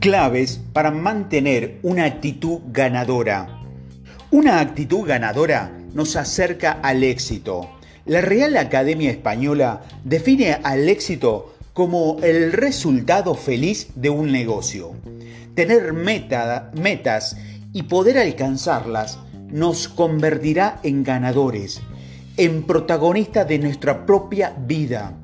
Claves 0.00 0.60
para 0.72 0.92
mantener 0.92 1.80
una 1.82 2.04
actitud 2.04 2.60
ganadora. 2.68 3.64
Una 4.30 4.60
actitud 4.60 5.04
ganadora 5.04 5.72
nos 5.92 6.14
acerca 6.14 6.70
al 6.70 7.02
éxito. 7.02 7.68
La 8.06 8.20
Real 8.20 8.56
Academia 8.58 9.10
Española 9.10 9.82
define 10.04 10.52
al 10.62 10.88
éxito 10.88 11.56
como 11.72 12.18
el 12.22 12.52
resultado 12.52 13.34
feliz 13.34 13.88
de 13.96 14.08
un 14.08 14.30
negocio. 14.30 14.92
Tener 15.56 15.92
metas 15.92 17.36
y 17.72 17.82
poder 17.82 18.18
alcanzarlas 18.18 19.18
nos 19.48 19.88
convertirá 19.88 20.78
en 20.84 21.02
ganadores, 21.02 21.80
en 22.36 22.62
protagonistas 22.62 23.48
de 23.48 23.58
nuestra 23.58 24.06
propia 24.06 24.54
vida. 24.64 25.18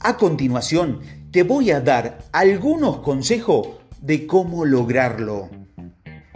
A 0.00 0.18
continuación, 0.18 1.00
te 1.30 1.44
voy 1.44 1.70
a 1.70 1.80
dar 1.80 2.18
algunos 2.32 2.98
consejos 2.98 3.68
de 4.00 4.26
cómo 4.26 4.64
lograrlo. 4.64 5.48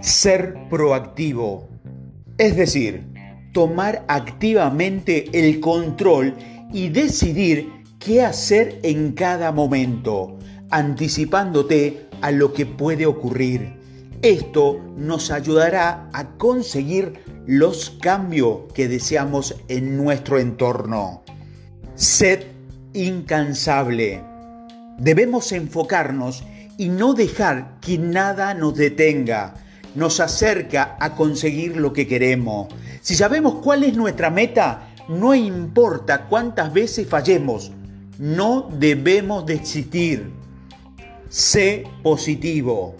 Ser 0.00 0.54
proactivo. 0.68 1.68
Es 2.38 2.56
decir, 2.56 3.06
tomar 3.52 4.04
activamente 4.08 5.26
el 5.32 5.60
control 5.60 6.34
y 6.72 6.88
decidir 6.88 7.70
qué 7.98 8.22
hacer 8.22 8.80
en 8.82 9.12
cada 9.12 9.52
momento, 9.52 10.38
anticipándote 10.70 12.08
a 12.20 12.30
lo 12.30 12.52
que 12.52 12.66
puede 12.66 13.06
ocurrir. 13.06 13.80
Esto 14.22 14.80
nos 14.96 15.30
ayudará 15.30 16.08
a 16.12 16.36
conseguir 16.38 17.14
los 17.46 17.90
cambios 18.00 18.72
que 18.72 18.88
deseamos 18.88 19.56
en 19.68 19.96
nuestro 19.96 20.38
entorno. 20.38 21.22
Sed 21.94 22.44
incansable. 22.94 24.22
Debemos 24.98 25.52
enfocarnos 25.52 26.44
y 26.82 26.88
no 26.88 27.14
dejar 27.14 27.78
que 27.80 27.96
nada 27.96 28.54
nos 28.54 28.74
detenga, 28.74 29.54
nos 29.94 30.18
acerca 30.18 30.96
a 30.98 31.14
conseguir 31.14 31.76
lo 31.76 31.92
que 31.92 32.08
queremos. 32.08 32.74
Si 33.02 33.14
sabemos 33.14 33.60
cuál 33.62 33.84
es 33.84 33.94
nuestra 33.94 34.30
meta, 34.30 34.88
no 35.08 35.32
importa 35.32 36.26
cuántas 36.26 36.72
veces 36.72 37.06
fallemos, 37.06 37.70
no 38.18 38.68
debemos 38.80 39.46
desistir. 39.46 40.32
Sé 41.28 41.84
positivo. 42.02 42.96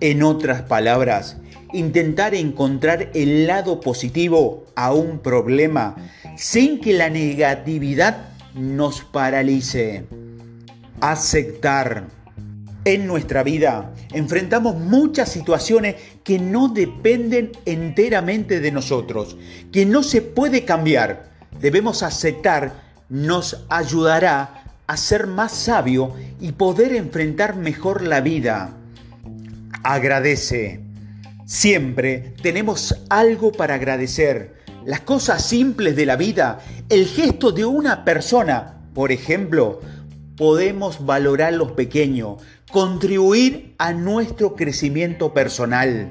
En 0.00 0.22
otras 0.22 0.60
palabras, 0.60 1.38
intentar 1.72 2.34
encontrar 2.34 3.08
el 3.14 3.46
lado 3.46 3.80
positivo 3.80 4.66
a 4.76 4.92
un 4.92 5.20
problema 5.20 5.96
sin 6.36 6.78
que 6.78 6.92
la 6.92 7.08
negatividad 7.08 8.28
nos 8.54 9.00
paralice. 9.00 10.04
Aceptar 11.00 12.17
en 12.84 13.06
nuestra 13.06 13.42
vida 13.42 13.94
enfrentamos 14.12 14.76
muchas 14.76 15.28
situaciones 15.30 15.96
que 16.24 16.38
no 16.38 16.68
dependen 16.68 17.52
enteramente 17.64 18.60
de 18.60 18.72
nosotros, 18.72 19.36
que 19.72 19.84
no 19.84 20.02
se 20.02 20.22
puede 20.22 20.64
cambiar. 20.64 21.28
Debemos 21.60 22.02
aceptar, 22.02 22.82
nos 23.08 23.64
ayudará 23.68 24.64
a 24.86 24.96
ser 24.96 25.26
más 25.26 25.52
sabio 25.52 26.14
y 26.40 26.52
poder 26.52 26.94
enfrentar 26.94 27.56
mejor 27.56 28.02
la 28.02 28.20
vida. 28.20 28.74
Agradece. 29.82 30.80
Siempre 31.44 32.34
tenemos 32.42 32.94
algo 33.08 33.52
para 33.52 33.74
agradecer. 33.74 34.56
Las 34.84 35.00
cosas 35.00 35.44
simples 35.44 35.96
de 35.96 36.06
la 36.06 36.16
vida, 36.16 36.60
el 36.88 37.06
gesto 37.06 37.52
de 37.52 37.64
una 37.64 38.04
persona, 38.04 38.78
por 38.94 39.12
ejemplo, 39.12 39.80
podemos 40.38 41.04
valorar 41.04 41.52
los 41.52 41.72
pequeños, 41.72 42.40
contribuir 42.70 43.74
a 43.76 43.92
nuestro 43.92 44.54
crecimiento 44.54 45.34
personal. 45.34 46.10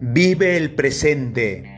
Vive 0.00 0.56
el 0.56 0.74
presente. 0.74 1.72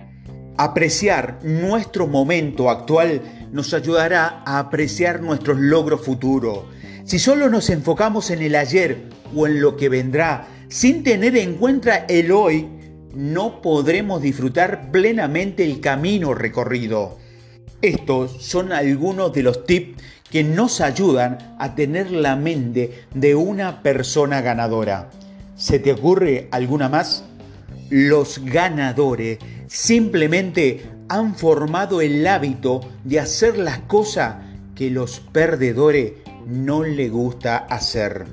Apreciar 0.56 1.38
nuestro 1.44 2.09
momento 2.09 2.70
actual 2.70 3.48
nos 3.53 3.75
ayudará 3.75 4.42
a 4.44 4.59
apreciar 4.59 5.20
nuestros 5.20 5.59
logros 5.59 6.00
futuros. 6.00 6.65
Si 7.04 7.19
solo 7.19 7.48
nos 7.48 7.71
enfocamos 7.71 8.31
en 8.31 8.42
el 8.42 8.56
ayer 8.56 9.04
o 9.34 9.47
en 9.47 9.60
lo 9.60 9.76
que 9.76 9.88
vendrá, 9.88 10.48
sin 10.69 11.03
tener 11.03 11.37
en 11.37 11.54
cuenta 11.54 12.06
el 12.09 12.32
hoy, 12.32 12.66
no 13.15 13.62
podremos 13.62 14.22
disfrutar 14.22 14.91
plenamente 14.91 15.65
el 15.65 15.81
camino 15.81 16.34
recorrido. 16.34 17.19
Estos 17.81 18.42
son 18.44 18.72
algunos 18.72 19.32
de 19.32 19.42
los 19.44 19.65
tips 19.65 20.03
que 20.31 20.44
nos 20.44 20.81
ayudan 20.81 21.56
a 21.59 21.75
tener 21.75 22.11
la 22.11 22.37
mente 22.37 23.05
de 23.15 23.34
una 23.34 23.83
persona 23.83 24.41
ganadora. 24.41 25.11
¿Se 25.56 25.78
te 25.78 25.93
ocurre 25.93 26.49
alguna 26.50 26.89
más? 26.89 27.25
Los 27.91 28.39
ganadores 28.44 29.39
simplemente 29.66 30.84
han 31.09 31.34
formado 31.34 32.00
el 32.00 32.27
hábito 32.27 32.81
de 33.05 33.21
hacer 33.21 33.59
las 33.59 33.78
cosas 33.81 34.37
que 34.75 34.91
los 34.91 35.21
perdedores 35.21 36.12
no 36.47 36.84
les 36.84 37.10
gusta 37.10 37.56
hacer. 37.56 38.27